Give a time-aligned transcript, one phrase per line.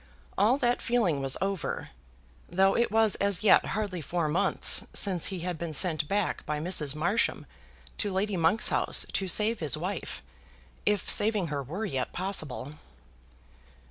[0.35, 1.89] All that feeling was over,
[2.49, 6.59] though it was as yet hardly four months since he had been sent back by
[6.59, 6.95] Mrs.
[6.95, 7.45] Marsham
[7.99, 10.23] to Lady Monk's house to save his wife,
[10.87, 12.73] if saving her were yet possible.